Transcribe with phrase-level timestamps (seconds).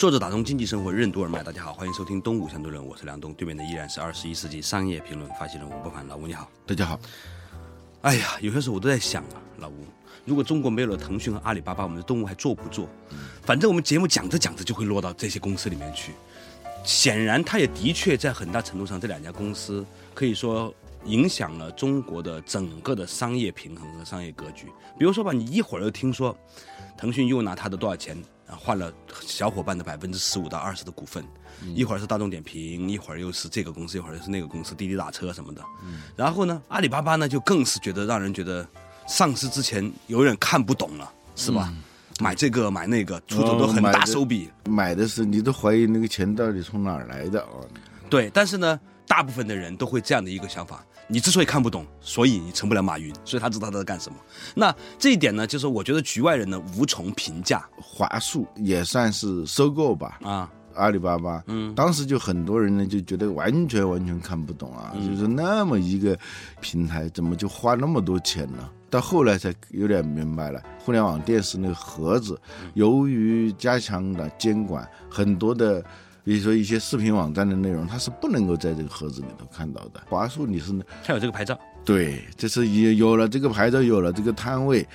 [0.00, 6.98] 作者打通经济生活任督二脉，大家好，欢迎收听《东吴相对论》，我是梁东，对面的依然是二十一世纪商业评论发起人吴伯凡，老吴你好，大家好。
[8.00, 9.84] 哎呀，有些时候我都在想啊，老吴，
[10.24, 12.88] 如果中国没有了腾讯和阿里巴巴，我们的东吴还做不做？
[13.42, 16.12] 反正我们节目讲着讲着就会落到这些公司里面去。
[16.82, 24.66] 显然，它也的确在很大程度上，这两家公司可以说影响了中国的整个的商业平衡和商业格局。
[24.98, 26.36] 比如说吧，你一会儿又听说，
[26.96, 28.16] 腾讯又拿他的多少钱？
[28.52, 31.24] 换了小伙伴的百分之十五到二十的股份，
[31.72, 35.62] 一会儿是大众点评，一会儿又是这个公司，一会儿又是那个公司，滴滴打车什么的。
[36.16, 38.66] 然后呢，阿里巴巴呢就更是觉得让人觉得
[39.06, 41.72] 上市之前有点看不懂了，是吧？
[42.18, 47.54] 买这个买那个，出手都很大手笔，买的是你都怀疑那个钱到底从哪儿来的啊？
[48.10, 48.80] 对，但是呢，
[49.10, 50.86] 大部分的人都会这样的一个想法。
[51.08, 54.16] 你之所以看不懂，所以你成不了马云，所以他知道他在干什么。
[54.54, 57.68] 那这一点呢，就是我觉得局外人呢无从评价。
[57.76, 66.16] 华数也算是收购吧，啊，阿里巴巴，嗯，当时就很多人呢就觉得完全完全看不懂啊，就是那么一个
[66.60, 68.70] 平台，怎么就花那么多钱呢？
[68.88, 72.40] 到后来才有点明白了，互联网电视那个盒子，
[72.74, 75.84] 由于加强了监管，很多的。
[76.22, 80.00] 比如说一些视频网站的内容，它是不能够在这个盒子里头看到的。
[80.08, 80.72] 华数你是
[81.04, 84.86] 它有这个牌照，对，这是有有了这个牌照，有了这个摊位，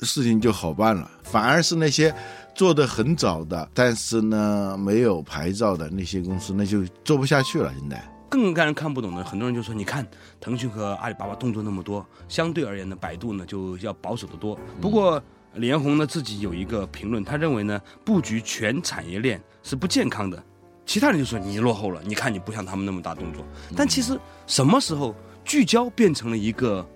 [0.00, 1.10] 事情就好办了。
[1.22, 2.14] 反而是那些
[2.54, 7.72] 做的很早的，但是呢没有牌照的那些公司，那就做不下去了。
[7.78, 10.06] 现在更让人看不懂的，很多人就说：你看
[10.40, 14.58] 腾讯和阿里巴巴动作那么多，相对而言呢，百度呢就要保守的多。
[14.80, 15.22] 不过
[15.54, 20.42] 李彦宏呢自己有一个评论，他认为呢布局全产业链是不健康的。
[20.86, 23.44] 其他人就说你落后了，你看你不像他们那么大动作。
[23.76, 25.14] 但其实什么时候
[25.44, 26.88] 聚焦变成了一个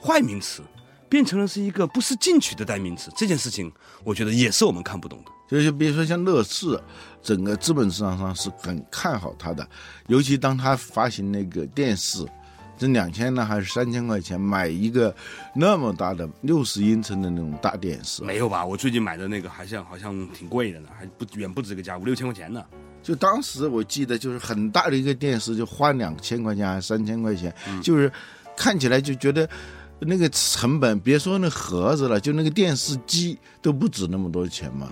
[0.00, 0.62] 坏名词，
[1.08, 3.72] 变成了是一个不思进取的代名词，这件事情
[4.04, 5.32] 我觉得也是我们看不懂的。
[5.48, 6.80] 就是比如说像乐视，
[7.22, 9.66] 整个资本市场上是很看好它的，
[10.06, 12.24] 尤其当它发行那个电视，
[12.78, 15.12] 这两千呢还是三千块钱买一个
[15.54, 18.22] 那么大的六十英寸的那种大电视？
[18.22, 18.64] 没有吧？
[18.64, 22.64] 我最近买的那个好像好像挺贵的呢，还不远不止这个价，五六千块钱呢。
[23.02, 28.10] 就当时我记得，就是很大的一个电视，就花两千块钱还是三千块钱，就是
[28.56, 29.48] 看起来就觉得
[29.98, 34.88] 那个成本，别说那盒子了，就那个电视机都不止那么多钱嘛。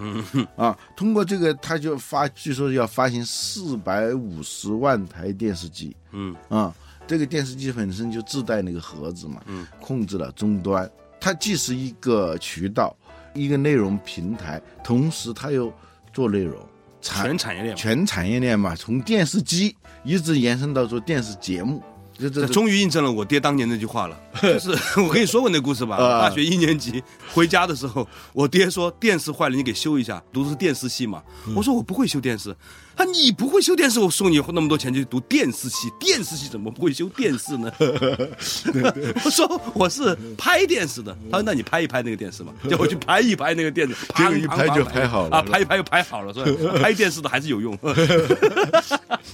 [0.57, 5.97] 啊，通过这个，他就发，据说要发行四百五十万台电视机。
[6.13, 6.75] 嗯啊，
[7.07, 9.43] 这个电视机本身就自带那个盒子嘛，
[9.81, 10.91] 控制了终端，
[11.21, 12.95] 它既是一个渠道，
[13.35, 15.73] 一个内容平台，同时它又
[16.13, 16.68] 做内容。
[17.01, 21.83] 全产业链，全产业链嘛，从电视机一直延伸到做电视节目，
[22.19, 24.19] 这这终于印证了我爹当年那句话了。
[24.43, 24.71] 就是
[25.01, 27.03] 我跟你说过那故事吧，大学一年级
[27.33, 30.23] 回家的时候，我爹说电视坏了，你给修一下。
[30.33, 31.23] 读的是电视系嘛，
[31.57, 32.55] 我说我不会修电视。
[32.97, 37.73] 他你不会修电视，我送你那么多钱去读电视系，电视系怎么不会修电视呢？
[39.25, 46.73] 我说我是拍电视的，他说那你拍一拍那个电视嘛，叫我去拍一拍那个电视，结果一拍就拍好了啊，拍一拍就拍好了，是吧？
[46.81, 47.79] 拍电视的还是有用。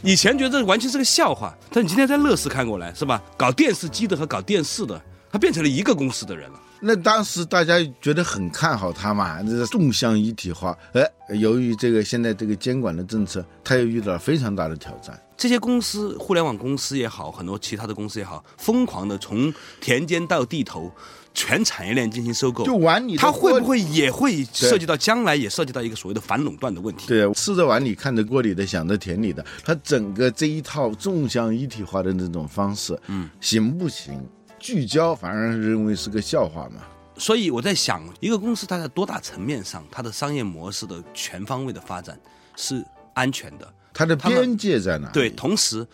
[0.02, 3.22] 以前觉得这完全是个笑话，但你今天在乐视看过来是吧？
[3.36, 6.60] 搞电视机的和搞电视的，他变成了一个公司的人了。
[6.80, 10.76] 那当时大家觉得很看好他嘛，这是纵向一体化。
[10.92, 11.02] 哎，
[11.36, 15.18] 由于这个现在这个监管的政策，他又遇到了非常大的挑战。
[15.36, 20.92] 这些公司，互联网公司也好，很多其他的公司也好，疯狂的从田间到地头，
[21.34, 27.08] 全产业链进行收购，就碗里，它会不会也会涉及到将来也涉及到一个所谓的反垄断的问题？
[27.08, 34.24] 对，吃着碗里看着锅里的，想着田里的，它整个这一套纵向一体化的那种方式，嗯，行不行？
[34.60, 36.80] 聚焦反而认为是个笑话嘛，
[37.18, 42.18] 所以我在想，一个公司它在多大层面上，它的商业模式的全方位的发展
[42.56, 42.82] 是
[43.12, 45.10] 安全的，它的边界在哪？
[45.10, 45.86] 对，同时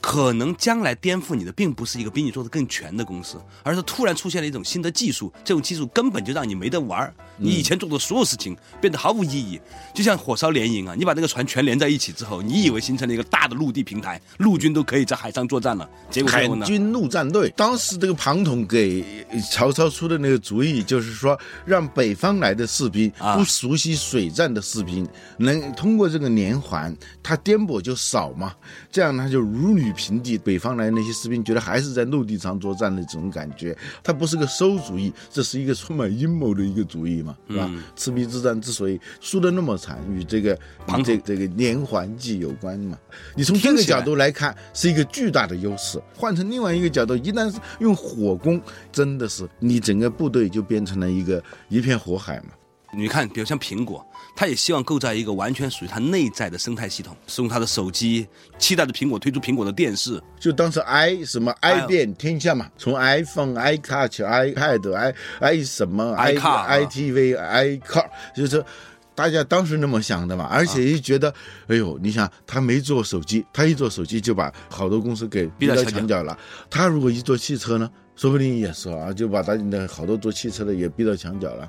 [0.00, 9.60] 可能将来颠覆你的并不是一个比你做的更全的公司，而是突然出现了一种新的技术，这种技术根本就让你没得玩儿，你以前做的所有事情变得毫无意义。
[9.94, 16.46] 就像火烧连营啊，你把那个船全连在一起之后，你以为形成了一个大的陆地平台，陆军都可以在海上作战了，结果海？
[16.64, 19.04] 军陆战队，当时这个庞统给
[19.50, 25.06] 曹操出的那个主意，就是说让北方来的士兵、啊不熟悉水战的士兵，
[25.38, 28.54] 能通过这个连环，他颠簸就少嘛，
[28.90, 30.38] 这样他就如履平地。
[30.38, 37.70] 北方来那些士兵觉得还是在陆地上作战的这种感觉，他不是个馊主意，这是一个充满阴谋的一个主意嘛，是吧？
[37.94, 42.98] 赤壁之战之所以输得那么惨，与这个庞统这这个连环计有关嘛。
[43.34, 46.00] 你从这个角度来看，是一个巨大的优势。
[46.14, 48.60] 换成另外一个角度，一旦是用火攻，
[48.90, 52.50] 真的是你整个部队就变成了一个一片火海嘛。
[52.92, 54.04] 你看，比如像苹果，
[54.34, 58.26] 它也希望构造一个完全属于他内在的生态系统，使用他的手机，
[58.58, 60.20] 期待着苹果推出苹果的电视。
[60.38, 68.64] 就当时 i 什么哎 i 遍天下嘛，从 iPhone、iTouch、iPad、i i 什么 i 啊 iTV、iCar，就是。
[69.12, 71.28] 大家当时那么想的嘛，而且一觉得，
[71.66, 76.38] 哎呦，你想他没做手机，他一做手机就把好多公司给逼到墙墙角了。
[76.70, 81.68] 他如果一做汽车呢，说不定也是啊，就把他的好多做汽车的也逼到墙角了。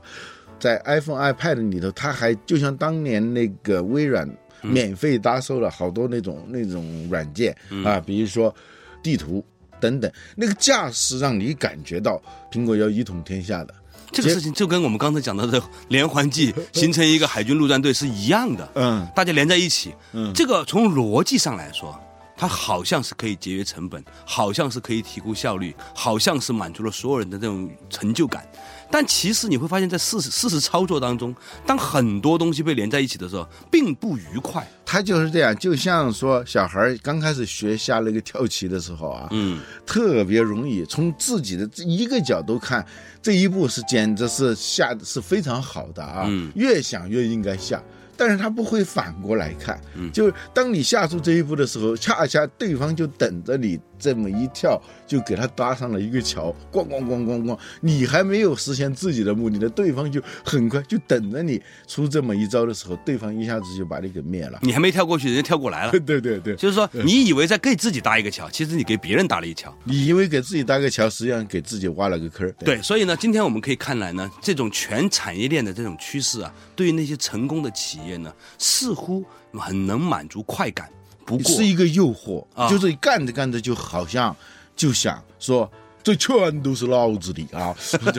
[0.62, 4.30] 在 iPhone、iPad 里头，它还就像当年那个微软
[4.62, 7.54] 免费搭售了好多那种那种软件
[7.84, 8.56] 啊，比如说
[9.04, 9.44] 地图
[9.80, 12.22] 等等，那个架势让你感觉到
[12.52, 13.74] 苹果要一统天下的。
[14.12, 19.96] 这个事情就跟我们刚才讲到的连环计形 成一个海军陆战队是一样的，嗯，大家连在一起。
[20.12, 21.98] 嗯这个从逻辑上来说，
[22.36, 28.46] 它好像是可以节约成本，好像是可以提高效率，好像是满足了所有人的这种成就感。
[28.92, 31.34] 但其实你会发现在事实事实操作当中，
[31.66, 34.70] 当很多东西被连在一起的时候，并不愉快。
[34.86, 42.86] 他就是这样，就像说小孩儿刚开始学下那个跳棋的时候啊，嗯，特别容易从自己的这一个角度看，
[43.22, 47.82] 这一步是简直是下的是非常好的啊，嗯越想越应该下。
[48.18, 64.60] 但是他不会反过来看，嗯就是当你下出这一步的时候，恰恰对方就等着你这么一跳，就给他搭上了一个桥，咣咣咣咣咣，你还没有实现自己的目的呢，对方就很快就等着你出这么一招的时候，对方一下子就把你给灭了。
[64.62, 65.92] 你还没跳过去，人家跳过来了。
[66.02, 69.76] 对对对，就是说，你以为在给自己搭一个桥，其实你给别人搭了一桥。
[69.84, 72.52] 你以为给自己搭个桥，实际上给自己挖了个坑儿。
[72.60, 79.24] 对，所以呢，今天我们可以看来呢，这种全产业链的这种趋势啊，对于那些成功的企业呢，似乎
[79.54, 80.90] 很能满足快感。
[81.26, 84.36] 不过是一个诱惑，啊就是干着干着就好像
[84.76, 85.72] 就想说，
[86.04, 87.74] 这全都是老子的啊！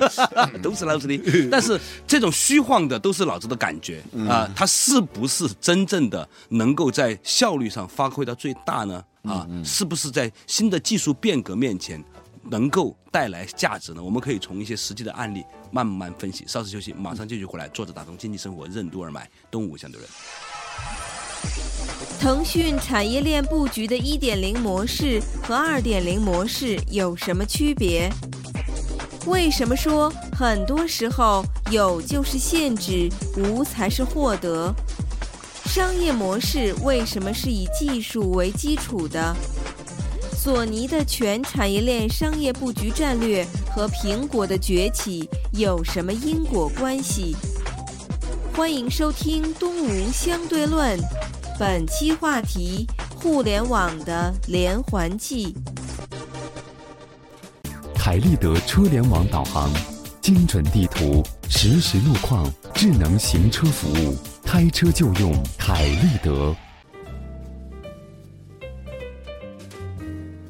[0.63, 9.05] 都是老子的，但是这种虚晃的都是老子的感觉啊，它是不是真正的能够在效率上发挥到最大呢？
[9.25, 12.03] 啊，是不是在新的技术变革面前
[12.43, 14.03] 能够带来价值呢？
[14.03, 16.45] 我们可以从一些实际的案例慢慢分析。
[16.47, 17.69] 稍事休息，马上继续回来。
[17.69, 20.11] 坐着打通经济生活，任督二脉，东吴相对论。
[22.21, 28.09] 腾讯产业链布局的1.0模式和2.0模式有什么区别？
[29.27, 34.73] 为什么说很多时候有就是限制，无才是获得？
[35.65, 39.35] 商业模式为什么是以技术为基础的？
[40.43, 47.37] 索尼的全产业链商业布局战略和苹果的崛起有什么因果关系？
[48.53, 50.99] 欢迎收听《东吴相对论》，
[51.61, 52.85] 本期话题：
[53.15, 55.55] 互联网的连环计。
[57.95, 59.71] 凯立德车联网导航，
[60.21, 66.53] 精准地图，实时路况，智能行车服务，开车就用凯立德。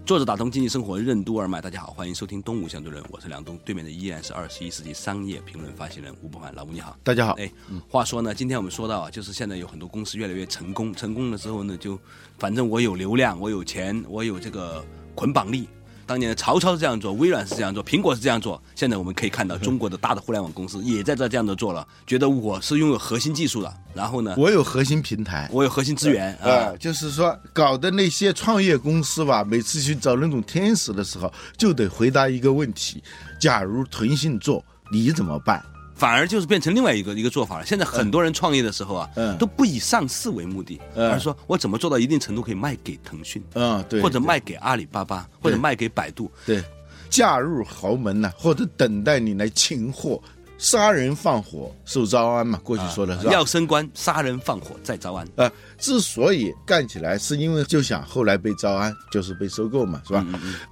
[0.04, 6.98] 作者打通经济生活任督二脉，大家好，欢迎收听东吴相对论，我是梁东，对面的依然是二十一世纪商业评论发行人吴伯凡，老吴你好。
[7.04, 7.50] 大家好，哎，
[7.88, 11.96] 话说呢，今天我们说到啊，就是现在有很多公司越来越成功，成功了之后呢，就
[12.36, 15.68] 反正我有流量，我有钱，我有这个捆绑力。
[16.06, 18.60] 当年的曹操是这样做，微软是这样做，苹果是这样做。
[18.74, 25.48] 现在我们可以看到，中国的大的互联网公司也在这这样的做了，觉得我是拥有核心技术的，然后呢，我有核心平台。
[25.52, 33.02] 我有核心资源啊啊，，就是说，搞的那些创业公司吧，每次去找那种天使的时候，就得回答一个问题：
[33.38, 35.64] 假如腾讯做，你怎么办？
[35.94, 37.66] 反而就是变成另外一个一个做法了。
[37.66, 39.36] 现在很多人创业的时候啊，嗯。
[39.38, 41.10] 都不以上市为目的，嗯。
[41.10, 46.30] 而是说我怎么做到一定程度可以卖给腾讯，嗯，对，或者卖给阿里巴巴，或者卖给百度。
[46.46, 46.62] 对，
[47.10, 50.20] 嫁入豪门呐、或者等待你来擒获，
[50.62, 53.32] 杀人放火受招安嘛，过去说的是吧？
[53.32, 55.26] 要升官，杀人放火再招安。
[55.34, 60.24] 啊，之所以干起来，是因为就想后来被招安，就是被收购嘛，是吧？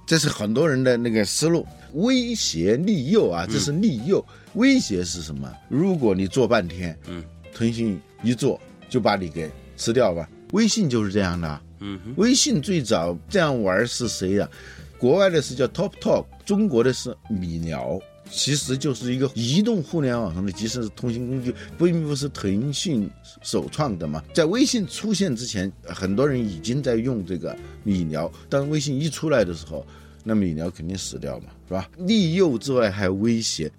[0.07, 4.25] 这是很多人的那个思路，威胁利诱啊，这是利诱。
[4.53, 5.51] 威胁是什么？
[5.67, 7.21] 如果你做半天，嗯，
[7.53, 8.57] 腾讯一做
[8.89, 10.25] 就把你给吃掉吧。
[10.53, 14.49] 微信就是这样的，嗯，微信最早这样玩是谁呀、
[14.97, 17.99] 国外的是叫 Top Talk，中国的是米聊。
[18.31, 23.09] 其实就是一个移动互联网上的即时通信工具，并不是腾讯
[23.41, 24.23] 首创的嘛。
[24.33, 29.85] 在微信出现之前，很多人已经在用这个米聊，但微信一出来的时候，
[30.23, 31.89] 那米聊肯定死掉嘛，是吧？
[31.97, 33.69] 利诱之外还有威胁，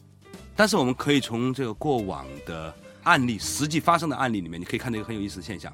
[0.54, 2.72] 但是我们可以从这个过往的
[3.04, 5.72] 案例、实际发生的案例里面，你可以看到一个很有意思的现象：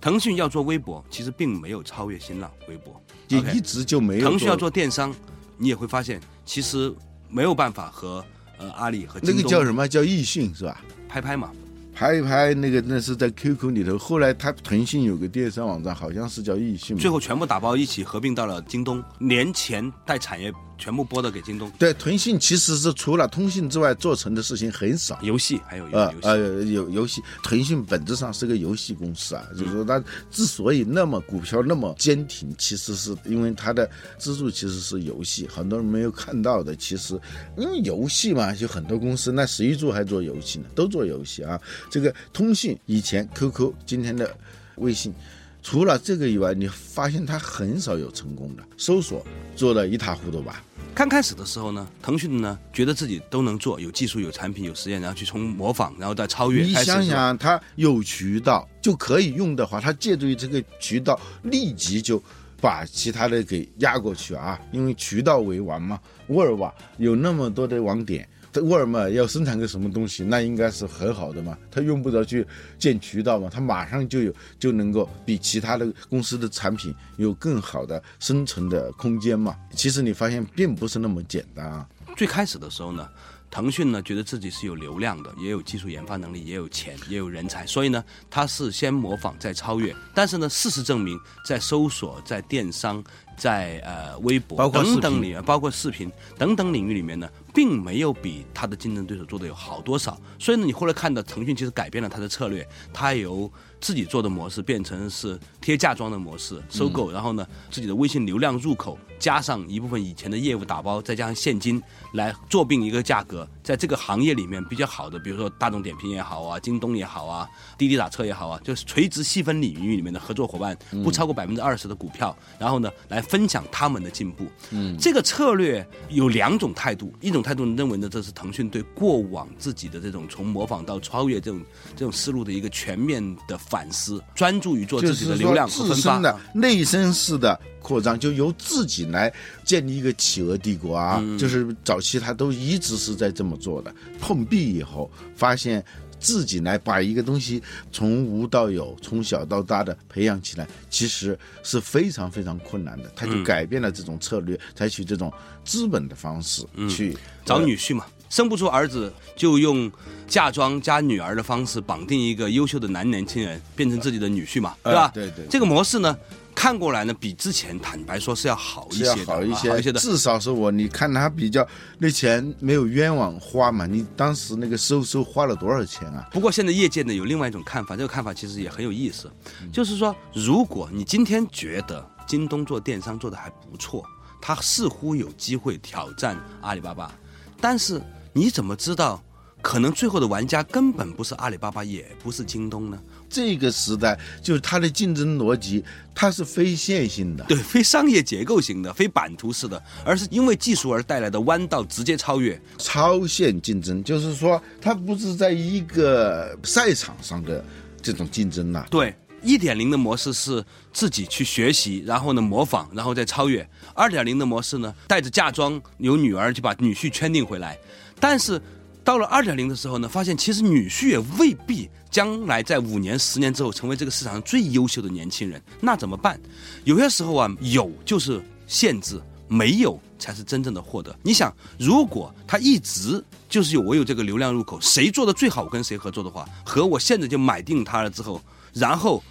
[0.00, 2.98] 腾讯要做微博，其实并没有超越新浪微博。
[3.28, 4.28] 也一直就没有。
[4.28, 5.14] 腾讯要做电商，
[5.56, 6.94] 你也会发现，其实
[7.32, 8.24] 没有办法和
[8.58, 10.80] 呃阿里和京东那个叫什么叫易迅是吧？
[11.08, 11.50] 拍拍嘛，
[11.94, 16.96] 拍一拍那个那是在 QQ 里头，后来他腾讯有个电商网站，好像是叫易迅。
[16.96, 21.70] 最后全部打包一起合并到了京东，年前带产业全部拨的给京东。
[21.78, 25.18] 对腾讯其实是除了通信之外做成的事情很少。
[25.22, 33.88] 游戏还有呃游戏，呃，有游戏，腾讯本质上是个游戏公司啊，就是说它之所以那么股票那么坚挺，其实是因为它的
[34.18, 36.74] 支柱其实是游戏，很多人没有看到的。
[36.74, 37.18] 其实
[37.56, 40.66] 因为游戏嘛，就很多公司，那谁做还做游戏呢？
[40.74, 41.60] 都做游戏啊。
[41.90, 44.36] 这个通信以前 QQ，今天的
[44.76, 45.14] 微信。
[45.62, 50.62] 除了这个以外，你发现它很少有成功的搜索做的一塌糊涂吧？
[50.94, 56.64] 刚开始的时候呢，腾讯呢觉得自己都能做，有技术、有产品、有实验，然后去从模仿，然后再超越。
[56.64, 62.22] 你想想，它有渠道就可以用的话，它借助于这个渠道，立即就
[62.60, 64.60] 把其他的给压过去啊！
[64.72, 68.28] 因为渠道为王嘛，沃尔沃有那么多的网点。
[68.60, 72.46] 沃尔玛要生产个什么东西，那应该是很好的嘛，它用不着去
[72.78, 79.56] 建渠道嘛，它马上就有就能够比其他的公司的产品有更好的生存的空间嘛。
[79.74, 81.88] 其实你发现并不是那么简单啊。
[82.16, 83.08] 最开始的时候呢，
[83.50, 89.94] 腾讯呢觉得自己是有流量的，也有技术研发能力，也有钱，也有人才，所以呢，他是先模仿再超越。
[90.12, 93.02] 但是呢，事实证明，在搜索、在电商、
[93.42, 96.08] 在呃微博包括等等里面，包括视频
[96.38, 100.16] 等等领域里面呢，并没有比他的竞争对手做的有好多少。
[100.38, 111.82] 所以呢，你后来看到腾讯其实改变了它的策略，它由自己做的模式变成是贴嫁妆的模式，收购，然后呢，自己的微信流量入口加上一部分以前的业务打包，再加上现金
[112.12, 124.46] 来做并一个价格，在这个行业里面比较好的，比如说大众点评也好啊，京东也好啊，滴滴打车也好啊，就是垂直细分领域里面的合作伙伴不超过百分之二十的股票，然后呢来分享他们的进步。
[124.70, 131.60] 嗯，这个策略有两种态度，一种态度认为呢，这是腾讯对过往自己的这种从模仿到超越这种
[131.94, 136.22] 这种思路的一个全面的反思，专注于做自己的流量和分发。
[136.22, 139.32] 的内生式的扩张，就由自己来
[139.64, 141.18] 建立一个企鹅帝国啊！
[141.20, 143.92] 嗯就是早期他都一直是在这么做的。
[144.20, 145.84] 碰壁以后，发现
[146.20, 147.60] 自己来把一个东西
[147.90, 153.10] 从无到有，从小到大的培养起来，其实是非常非常困难的。
[153.16, 155.32] 他就嗯改变了这种策略，采取这种
[155.64, 159.90] 资本的方式去嗯找女婿嘛，生不出儿子就用
[160.28, 165.10] 嫁妆加女儿的方式绑定一个优秀的男年轻人，变成自己的女婿嘛，对吧？
[165.12, 166.16] 对对这个模式呢，
[166.54, 169.98] 看过来呢，比之前坦白说是要好一些的，好一些，啊好一些的。
[169.98, 171.66] 至少是我，你看他比较
[171.98, 176.28] 那钱没有冤枉花嘛，你当时那个收收花了多少钱啊？
[176.30, 179.30] 不过现在业界呢有另外一种看法，这个看法其实也很有意思，
[179.72, 184.04] 就是说，如果你今天觉得京东做电商做的还不错，
[184.40, 187.12] 它似乎有机会挑战阿里巴巴，
[187.60, 188.00] 但是
[188.32, 189.22] 你怎么知道，
[189.60, 192.98] 可能最后的玩家根本不是阿里巴巴，也不是京东呢？
[193.32, 195.82] 这个时代就是它的竞争逻辑，
[196.14, 197.44] 它是非线性的。
[197.48, 202.60] 对，非商业结构型的，非版图式的，而是因为技术而带来的弯道直接超越。
[202.76, 207.64] 超线竞争，就是说它不是在一个赛场上的
[208.02, 210.62] 这种竞争呐、对，一点零的模式是
[210.92, 217.78] 自己去学习，然后呢模仿，然后再超越；二点零的模式呢，带着嫁妆有女儿就把女婿圈定回来。
[218.20, 218.60] 但是
[219.04, 225.62] 到了二点零的时候呢，发现其实女婿也未必将来在五年、十年之后成为这个市场上最优秀的年轻人。
[225.80, 226.40] 那怎么办？
[226.84, 229.20] 有些时候啊，有就是限制。
[229.48, 231.14] 没有才是真正的获得。
[231.22, 238.40] 你想，如果他一直就是有我有这个流量入口，谁做的最好，我跟谁合作的话，和我现在就买定他了之后，
[238.72, 239.22] 然后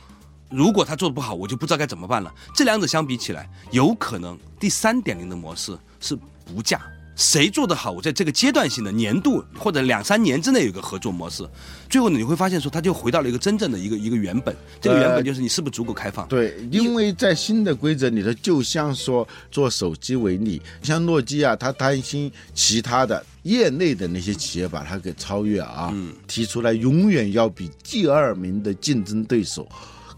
[0.51, 2.31] 如果他做的不好，我就不知道该怎么办了。
[2.53, 6.79] 这两者相比起来，有可能第三点零的模式是不嫁
[7.15, 11.47] 谁做得好，我在这个阶段性的年度或者两三年之内有一个合作模式，
[11.89, 16.27] 最后呢你会发现说，它就回到了一个真正的一个一个原本，这个原本就是你是不是足够开放？
[16.27, 25.93] 对，因为在新的规则里头，就像说做手机为例，像诺基亚，他担心其他的业内的那些企业把它给超越啊，
[26.27, 29.67] 提出来永远要比第二名的竞争对手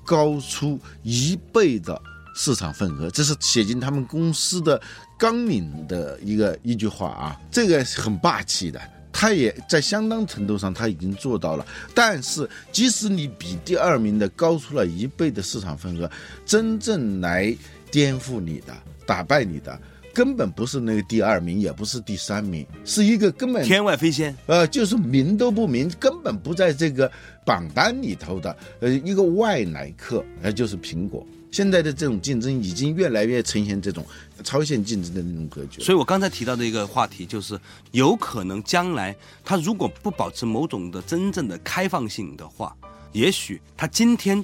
[0.05, 1.99] 高出一倍的
[2.35, 4.81] 市场份额，这是写进他们公司的
[5.23, 8.81] 纲领的一个一句话啊，这个很霸气的。
[9.09, 11.65] 他也在相当程度上他已经做到了，
[11.95, 16.11] 但是即使你比第二名的高出了一倍的市场份额，
[16.45, 17.55] 真正来
[17.89, 18.73] 颠覆你的、
[19.05, 19.79] 打败你的，
[20.13, 27.09] 根本不是那个第二名，也不是第三名，是一个根本天外飞仙，呃，就是名都不名，根本不在这个
[27.45, 31.25] 榜单里头的，呃，一个外来客，那就是苹果。
[31.53, 34.03] 现在的这种竞争已经越来越呈现这种
[34.43, 35.83] 超限竞争的那种格局。
[35.83, 37.59] 所以我刚才提到的一个话题就是，
[37.91, 42.75] 有可能将来它如果不保持某种的真正的开放性的话，
[43.11, 44.43] 也许他今天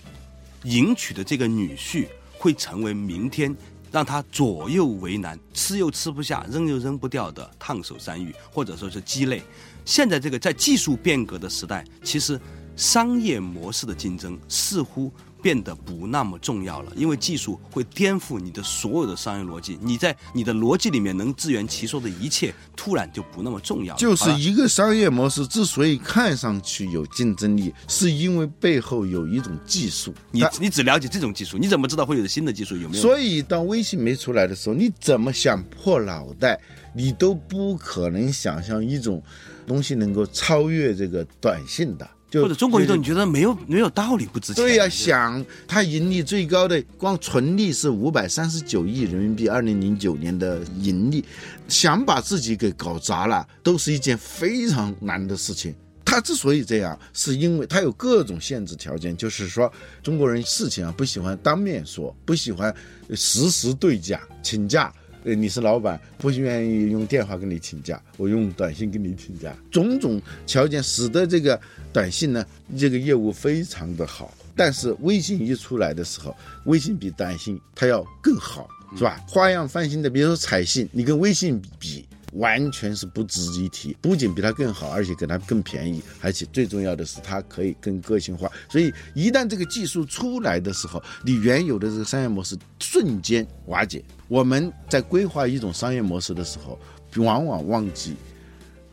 [0.65, 3.55] 迎娶的这个女婿会成为明天
[3.91, 9.41] 让他左右为难、吃又吃不下、扔又扔不掉的烫手山芋，或者说是鸡肋。
[9.83, 12.39] 现在这个在技术变革的时代，其实
[12.75, 23.99] 商业模式的竞争似乎变得不那么重要了，因为技术会颠覆你的所有的商业逻辑，你在你的逻辑里面能自圆其说的一切，突然就不那么重要了。
[23.99, 30.13] 就是一个商业模式之所以看上去有竞争力，是因为背后有一种技术。
[30.31, 33.01] 你你只了解这种技术，你怎么知道会有新的技术有没有？
[33.01, 36.59] 所以当微信没出来的时候，你怎么想破脑袋，
[36.93, 39.23] 你都不可能想象一种
[39.65, 42.09] 东西能够超越这个短信的。
[42.29, 44.63] 就或者中国移动，你觉得没有没有道理不值钱？
[44.63, 51.25] 对呀、想它盈利最高的，光纯利是五百三十九亿人民币，二零零九年的盈利，
[51.67, 55.73] 想把自己给搞砸了，都是一件非常难的事情。
[56.05, 59.71] 他之所以这样，是因为他有各种限制条件，就是说
[60.01, 62.73] 中国人事情啊不喜欢当面说，不喜欢
[63.15, 64.91] 实时对讲请假。
[65.23, 71.59] 呃，你是老板，不愿意用电话跟你请假，我用短信跟你请假，种种条件使得这个
[71.91, 72.45] 短信呢，
[72.77, 74.33] 这个业务非常的好。
[74.55, 76.35] 但是微信一出来的时候，
[76.65, 79.17] 微信比短信它要更好，是吧？
[79.27, 88.51] 花样翻新的，比如说彩信，你跟微信比，完全是不值一提，不仅比它更好，而且给它更便宜，而且最重要的是它可以更个性化。
[88.69, 94.03] 所以一旦这个技术出来的时候，你原有的这个商业模式瞬间瓦解。
[94.27, 96.79] 我们在规划一种商业模式的时候，
[97.17, 98.15] 往往忘记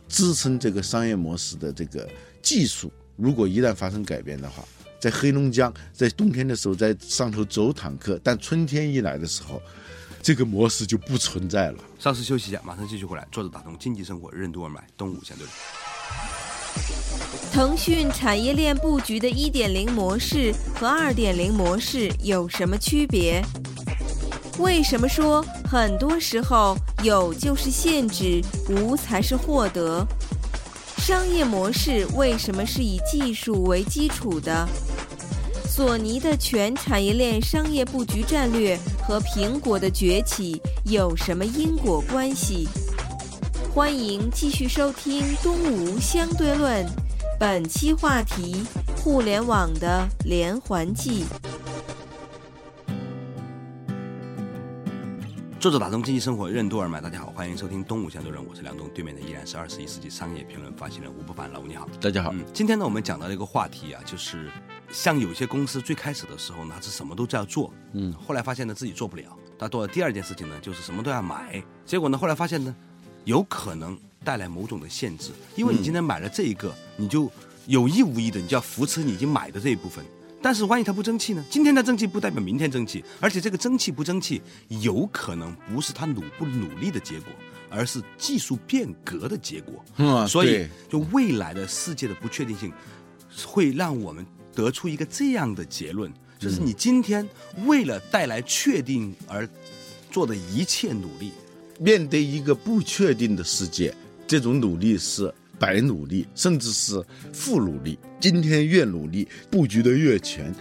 [0.07, 2.09] 支撑这个商业模式的这个
[2.41, 4.63] 技术，如果一旦发生改变的话，
[4.99, 9.61] 在黑龙江，在冬天的时候在上头走坦克，但春天一来的时候，
[10.27, 11.77] 这个模式就不存在了。
[11.97, 13.25] 稍事休息一下，马上继续回来。
[13.31, 15.49] 坐着打通经济生活，任督二脉，东吴相对论。
[17.49, 23.41] 腾讯产业链布局的一点零模式和二点零模式有什么区别？
[24.59, 30.05] 为什么说很多时候有就是限制，无才是获得？
[30.97, 34.67] 商业模式为什么是以技术为基础的？
[35.77, 42.67] 索尼的全产业链商业布局战略和苹果的崛起有什么因果关系？
[43.75, 46.83] 欢迎继续收听《东吴相对论》，
[47.39, 48.63] 本期话题：
[49.03, 51.25] 互联网的连环计。
[55.59, 56.99] 作者打通经济生活，任督二脉。
[56.99, 61.87] 大家好，欢迎收听《东吴相对论》，我是梁东，对面的依然是二十一世纪商业评论发行人吴不凡，老吴你好。
[62.01, 64.49] 大家好，嗯，今天呢，我们讲到了一个话题啊，就是
[64.91, 72.75] 像有些公司最开始的时候呢，是什么都在做，嗯，后来发现呢自己做不了，他做的第二件事情呢，就是什么都要买，结果呢，后来发现呢，
[73.25, 77.31] 有可能带来某种的限制，因为你今天买了这一个，你就
[77.65, 80.03] 有意无意的你就要扶持你已经买的这一部分。
[80.41, 81.43] 但是万一它不争气呢？
[81.49, 87.33] 今天它争气不代表明天争气，而且这个争气不争气，有可能不是他努不努力的结果，
[87.69, 89.83] 而是技术变革的结果。
[89.97, 92.71] 嗯所以，就未来的世界的不确定性，
[93.45, 94.23] 会让我们
[94.57, 97.23] 得出一个这样的结论：就是你今天
[97.67, 99.47] 为了带来确定而
[100.09, 101.31] 做的一切努力，
[101.79, 103.93] 面对一个不确定的世界，
[104.25, 106.99] 这种努力是白努力，甚至是
[107.31, 107.99] 负努力。
[108.19, 110.51] 今天越努力，布局的越全，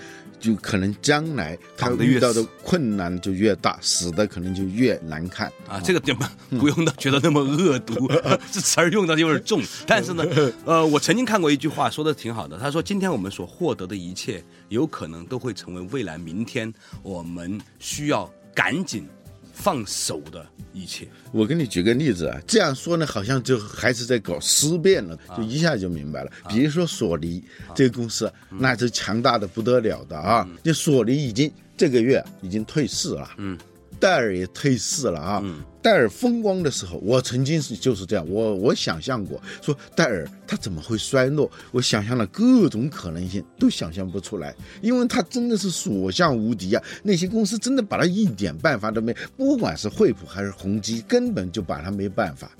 [0.46, 8.08] 就可能将来他遇到的困难就越大，死的可能就越难看啊，这个点不不用到觉得那么恶毒，
[8.52, 9.60] 这词儿用的有点重。
[9.86, 10.24] 但是呢，
[10.64, 12.56] 呃，我曾经看过一句话，说的挺好的。
[12.56, 19.08] 他说，今天我们所获得的一切，有可能都会成为未来明天我们需要赶紧
[19.56, 21.08] 放手的一切。
[21.32, 26.30] 我给你举个例子啊，这样说呢，好像就还是在搞思辨了，就一下就明白了。
[26.48, 27.42] 比如说索尼
[27.74, 30.46] 这个公司，那是强大的不得了的啊。
[30.62, 33.58] 就索尼已经这个月已经退市了，嗯，
[33.98, 35.42] 戴尔也退市了啊。
[35.82, 46.82] 戴尔风光的时候，我曾经是就是这样，我我想象过说戴尔它怎么会衰落，我想象了各种可能性，都想象不出来，因为它真的是所向无敌啊！
[47.04, 52.50] 那些公司真的把它一点办法都没，不管是惠普还是宏基，根本就把它没办法。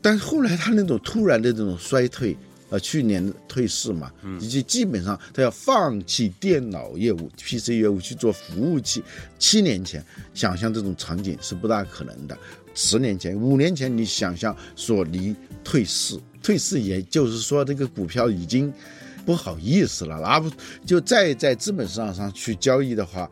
[0.00, 2.36] 但是后来它那种突然的这种衰退，
[2.70, 9.02] 呃，去年退市嘛，以及基本上他要放弃电脑业务、PC 业务去做服务器。
[9.38, 10.04] 七年前
[10.34, 12.36] 想象这种场景是不大可能的，
[12.74, 18.72] 十年前、五年前你想象索尼退市，退市也就是说这个股票已经
[19.24, 20.50] 不好意思了，拿不
[20.84, 23.30] 就再在资本市场上去交易的话。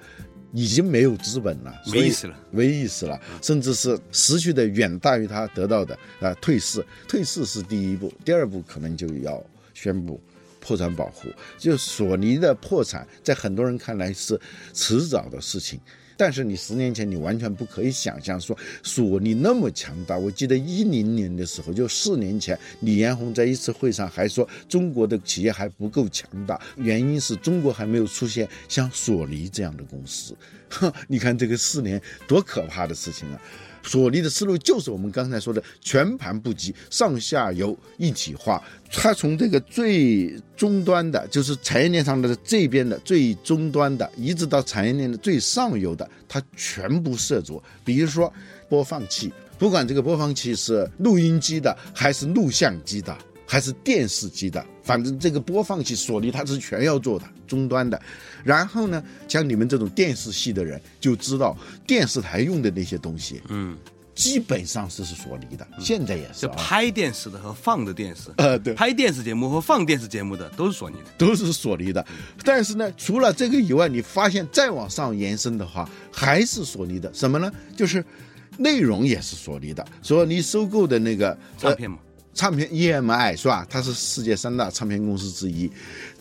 [0.57, 6.33] 已经没有资本了，没意思了，没意思了，甚至是失去的远大于他得到的啊！
[6.41, 10.19] 退市，退市是第一步，第二步可能就要宣布
[10.59, 11.29] 破产保护。
[11.59, 14.41] 就索尼的破产，在很多人看来是
[14.73, 15.79] 迟早的事情。
[16.17, 20.17] 但是你十年前，你完全不可以想象说索尼那么强大。
[20.17, 30.35] 我记得一零年的时候，就四年前，李彦宏在一次会上还说中国的企业还不够强大，原因是中国还没有出现像索尼这样的公司。
[30.71, 33.41] 哼，你看这个四年多可怕的事情啊！
[33.87, 38.63] 索尼的思路就是我们刚才说的全盘布局、上下游一体化。
[38.91, 47.63] 它从这个最终端的，就是产业链上的这边的最终端的，一直到产业链的最上游的，它全部涉足。
[47.85, 48.33] 比如说
[48.69, 58.01] 播放器，不管这个播放器是录音机的，还是录像机的，还是电视机的，反正这个播放器，索尼它是全要做的终端的。
[58.45, 63.77] 然后呢，像你们这种电视系的人就知道，电视台用的那些东西，嗯，
[64.15, 71.11] 基本上是是索尼的，现在也是拍电视的和放的电视， 呃对拍电视节目和放电视节目的都是索尼的。
[71.19, 72.07] 都是索尼的。
[72.45, 77.13] 但是呢，除了这个以外，你发现再往上延伸的话，还是索尼的。
[77.13, 77.53] 什么呢？
[77.77, 78.05] 就是
[78.57, 79.85] 内容也是索尼的。
[80.01, 81.99] 索尼收购的那个唱片嘛，
[82.37, 83.67] 唱片 EMI 是吧？
[83.69, 85.69] 它是世界三大唱片公司之一。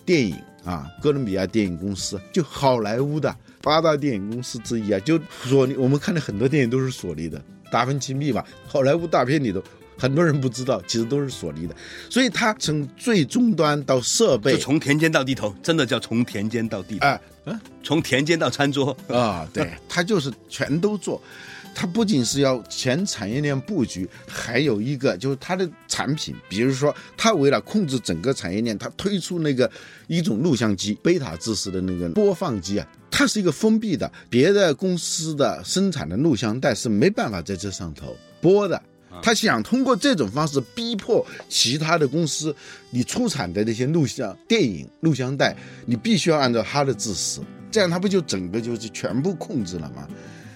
[0.05, 5.75] 电影啊，哥伦比亚电影公司就好莱坞的八大电影公司之一啊，就索尼。
[5.75, 7.37] 我们看的很多电影都是索尼的，
[7.69, 9.61] 《达芬奇密码》好莱坞大片里头。
[9.97, 11.73] 很多人不知道，其实都是索尼的，
[12.09, 18.95] 所以它从最终端到设备就从田间到地头，真的叫从田间到地头，哎嗯从田间到餐桌。
[19.07, 21.21] 啊，对，它就是全都做。
[21.75, 29.69] 它不仅是要全产业链布局，还有一个就是它的产品，比如说它为了控制整个产业链，它推出那个
[30.07, 38.81] 一种录像机，贝塔制式的那个播放机啊，它是一个封闭的，别的公司的生产的录像带是没办法在这上头播的。
[39.21, 42.53] 他想通过这种方式逼迫其他的公司，
[42.89, 47.39] 你出产的那些录像、电影录像带，你必须要按照它的制式，
[47.71, 50.05] 这样它不就整个就是全部控制了吗？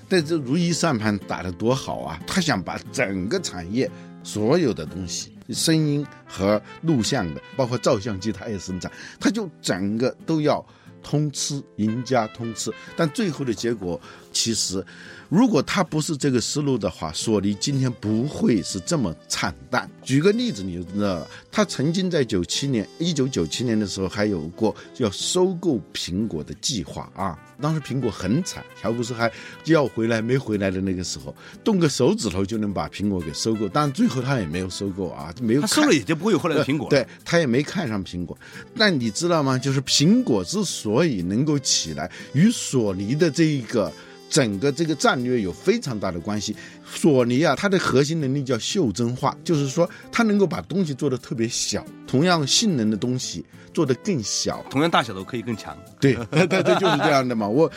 [0.09, 2.19] 但这如意算盘打得多好啊！
[2.25, 3.89] 他想把整个产业
[4.23, 10.65] 所有的东西，声音和录像的，包括照相机，他也生产，他就整个都要
[11.03, 12.73] 通吃，赢家通吃。
[12.97, 14.83] 但最后的结果，其实
[15.27, 19.89] 如果他不是这个思路的话，索尼今天不会是这么惨淡。
[20.01, 27.37] 举个例子，你就知道了，他曾经在九七年，一九九七年的时候，还有过要收购苹果的计划啊。
[27.61, 29.29] 当时苹果很惨，乔布斯还
[29.65, 36.89] 要回来没回来的那个时候，动个手指头就能把苹果给收购，但最后他也没有收购啊，没有他收了也就不会有后来的苹果了。
[36.89, 38.35] 对他也没看上苹果。
[38.77, 39.57] 但你知道吗？
[39.57, 43.91] 就是苹果之所以能够起来，与索尼的这一个
[44.29, 46.55] 整个这个战略有非常大的关系。
[46.85, 54.63] 索尼啊，它的核心能力叫袖珍化，就是说它能够把东西做得特别小，同样性能的东西做得更小。
[54.69, 55.77] 同样大小的可以更强。
[55.99, 57.47] 对对对，就是这样的嘛。
[57.47, 57.71] 我，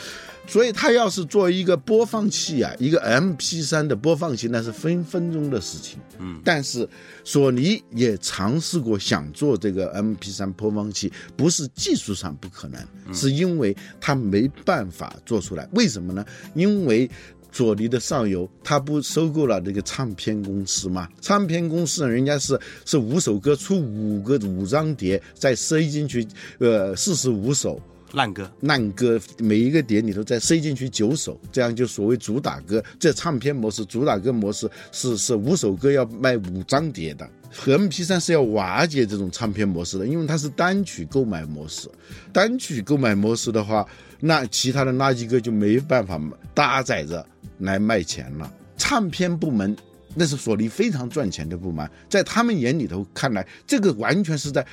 [0.45, 5.99] 所以他要是做一个播放器啊，一个 MP 3的播放器，那是分分钟的事情。
[6.19, 6.87] 嗯，但是
[7.23, 15.67] 索尼也尝试过想做这个 MP 3播放器，不是技术上不可能，是因为它没办法做出来。
[15.73, 16.25] 为什么呢？
[16.53, 17.09] 因为。
[17.55, 21.07] 索尼的上游，他不收购了这个唱片公司吗？
[21.21, 26.27] 唱片公司人家是是五首歌出五个五张碟，再塞进去，
[26.57, 27.79] 呃，四十五首
[28.13, 32.83] 烂歌，烂歌，每一个碟里头再塞进去九首，这样就所谓主打歌。
[32.99, 37.27] 这唱片模式，主打歌模式是是五首歌要卖五张碟的。
[37.51, 41.89] 和 MP 3是要瓦解这种唱片模式的，因为它是单曲购买模式。
[42.31, 43.85] 单曲购买模式的话，
[44.19, 46.19] 那其他的垃圾歌就没办法
[46.53, 47.25] 搭载着
[47.59, 48.51] 来卖钱了。
[48.77, 49.75] 唱片部门
[50.15, 54.65] 那是索尼非常赚钱的部门，在他们眼里头看来，这个完全是在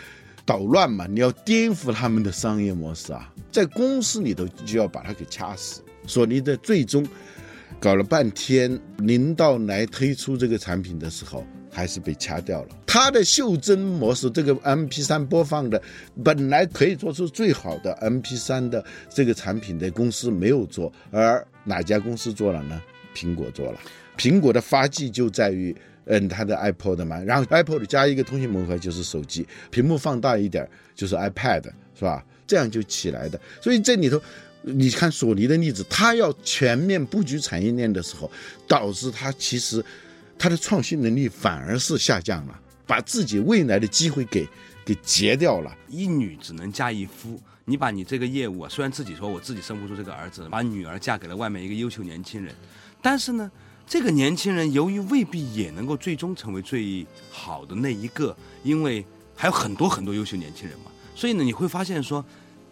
[0.45, 5.83] 捣乱嘛，你要颠覆他们的商业模式啊，在公司里头就要把它给掐死。
[6.07, 7.07] 索尼的最终
[7.79, 12.69] 搞了半天，临到来推出这个产品的时候，还是被掐掉了。
[12.87, 15.81] 它的袖珍模式，这个 MP 3播放的，
[16.25, 22.83] 本来可以做出最好的 MP 3的这个产品的公司没有做，而哪家公司做了呢？
[23.15, 23.79] 苹果做了。
[24.17, 25.75] 苹果的发迹就在于，
[26.07, 31.63] 嗯，它的 iPod 嘛，然后 iPod 加一个通信模块就是手机，屏幕放大一点就是 iPad，
[31.95, 32.25] 是吧？
[32.47, 33.41] 这样就起来的。
[33.61, 34.21] 所以这里头，
[34.63, 38.29] 你看索尼的例子，它要全面布局产业链的时候，
[38.67, 39.85] 导致它其实
[40.37, 44.49] 它的创新能力反而是下降了，把自己未来的机会给
[44.85, 45.77] 给截掉了。
[45.89, 52.53] 一女只能嫁一夫，你把你这个业务，虽然自己说我自己生不出这个儿子，把女儿嫁给了外面一个优秀年轻人，
[53.01, 53.49] 但是呢。
[53.91, 62.25] 这个年轻人由于未必也能够最终成为最好的那一个，因为还有很多很多优秀年轻人嘛，所以呢，你会发现说，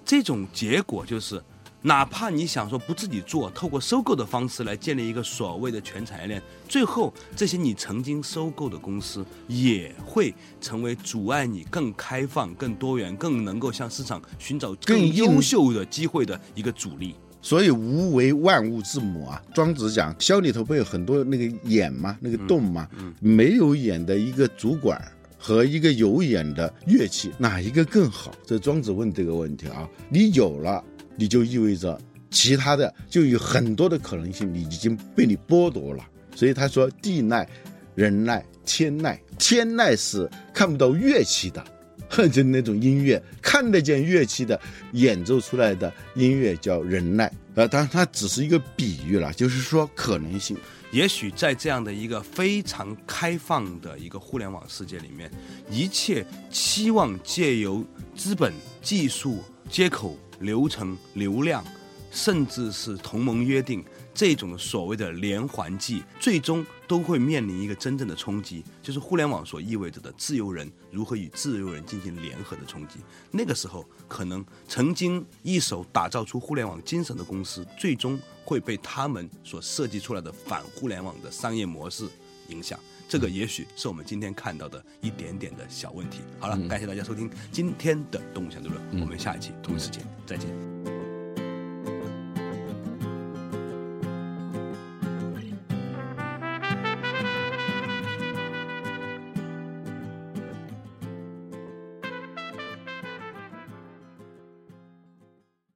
[0.05, 1.43] 这种结果就是，
[1.83, 17.17] 哪怕你想说不自己做，透过收购的方式来建立一个所谓的全产业链，最后这些你曾经收购的公司也会成为阻碍你更开放、更多元、更能够向市场寻找更优秀的机会的一个阻力。
[17.41, 19.43] 所以无为万物之母啊！
[19.55, 22.19] 庄子讲，箫里头不有很多那个眼吗？
[22.21, 22.89] 那个洞吗？
[23.21, 25.01] 没有眼的一个主管
[25.39, 28.33] 和一个有眼的乐器，哪一个更好？
[28.45, 29.89] 这庄子问这个问题啊！
[30.09, 30.83] 你有了，
[31.17, 31.99] 你就意味着
[32.31, 36.05] 其他的就有很多的可能性，你已经被你剥夺了。
[36.35, 37.49] 所以他说，地耐、
[37.95, 41.65] 人耐、天耐，天籁是看不到乐器的。
[42.33, 44.61] 就那种音乐，看得见乐器的
[44.93, 50.57] 演奏出来的音乐叫人耐，呃，当然它只是一个比喻了，就是说可能性。
[50.91, 55.31] 也许在这样的一个非常开放的一个互联网世界里面，
[55.71, 57.85] 一切期望借由
[58.17, 61.63] 资本、技术、接口、流程、流量，
[62.11, 63.85] 甚至是同盟约定。
[64.19, 72.97] 这种所谓的连环计，最终都会面临一个真正的冲击，就是互联网所意味着的自由人如何与自由人进行联合的冲击。
[73.31, 82.09] 那个时候，可能曾经一手打造出互联网精神的公司，最终会被他们所设计出来的反互联网的商业模式
[82.49, 82.77] 影响。
[83.09, 86.23] 这个也许是我们今天看到的一点点的小问题。
[86.41, 90.98] 好了，感谢大家收听今天的《动物相对论》，我们下一期同一时间再见。